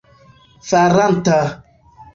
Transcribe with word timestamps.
faranta 0.69 1.39